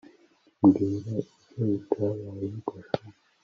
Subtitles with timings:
[0.63, 3.01] mbwira ibyo bitabaye gusa